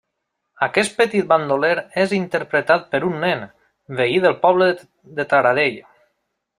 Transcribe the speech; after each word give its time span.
Aquest 0.67 0.95
petit 1.01 1.27
bandoler 1.33 1.75
és 2.05 2.17
interpretat 2.21 2.89
per 2.95 3.03
un 3.11 3.21
nen, 3.27 3.47
veí 4.03 4.19
del 4.27 4.39
poble 4.49 4.75
de 5.21 5.31
Taradell. 5.37 5.83